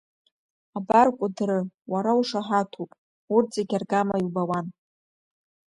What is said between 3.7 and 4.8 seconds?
аргама иубауан!